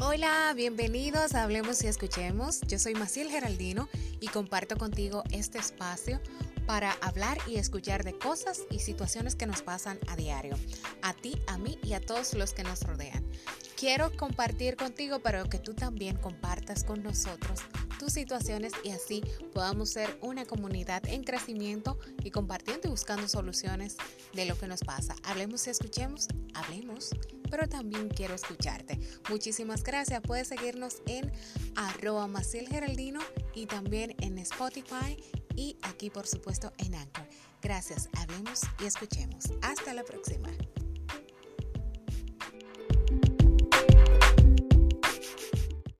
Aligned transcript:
Hola, 0.00 0.52
bienvenidos 0.54 1.34
a 1.34 1.42
Hablemos 1.42 1.82
y 1.82 1.88
Escuchemos. 1.88 2.60
Yo 2.68 2.78
soy 2.78 2.94
Maciel 2.94 3.30
Geraldino 3.30 3.88
y 4.20 4.28
comparto 4.28 4.76
contigo 4.76 5.24
este 5.32 5.58
espacio 5.58 6.20
para 6.66 6.92
hablar 7.00 7.36
y 7.48 7.56
escuchar 7.56 8.04
de 8.04 8.16
cosas 8.16 8.60
y 8.70 8.78
situaciones 8.78 9.34
que 9.34 9.46
nos 9.46 9.62
pasan 9.62 9.98
a 10.06 10.14
diario, 10.14 10.54
a 11.02 11.14
ti, 11.14 11.42
a 11.48 11.58
mí 11.58 11.80
y 11.82 11.94
a 11.94 12.00
todos 12.00 12.34
los 12.34 12.52
que 12.52 12.62
nos 12.62 12.82
rodean. 12.82 13.24
Quiero 13.78 14.10
compartir 14.16 14.74
contigo, 14.74 15.20
pero 15.20 15.48
que 15.48 15.60
tú 15.60 15.72
también 15.72 16.16
compartas 16.16 16.82
con 16.82 17.00
nosotros 17.04 17.60
tus 18.00 18.12
situaciones 18.12 18.72
y 18.82 18.90
así 18.90 19.22
podamos 19.54 19.90
ser 19.90 20.18
una 20.20 20.44
comunidad 20.44 21.06
en 21.06 21.22
crecimiento 21.22 21.96
y 22.24 22.32
compartiendo 22.32 22.88
y 22.88 22.90
buscando 22.90 23.28
soluciones 23.28 23.96
de 24.32 24.46
lo 24.46 24.58
que 24.58 24.66
nos 24.66 24.80
pasa. 24.80 25.14
Hablemos 25.22 25.64
y 25.68 25.70
escuchemos, 25.70 26.26
hablemos, 26.54 27.10
pero 27.52 27.68
también 27.68 28.08
quiero 28.08 28.34
escucharte. 28.34 28.98
Muchísimas 29.30 29.84
gracias. 29.84 30.22
Puedes 30.22 30.48
seguirnos 30.48 30.96
en 31.06 31.30
arroba 31.76 32.26
Maciel 32.26 32.68
Geraldino 32.68 33.20
y 33.54 33.66
también 33.66 34.16
en 34.20 34.38
Spotify 34.38 35.22
y 35.54 35.76
aquí 35.82 36.10
por 36.10 36.26
supuesto 36.26 36.72
en 36.78 36.96
Anchor. 36.96 37.28
Gracias, 37.62 38.08
hablemos 38.16 38.62
y 38.82 38.86
escuchemos. 38.86 39.44
Hasta 39.62 39.94
la 39.94 40.02
próxima. 40.02 40.48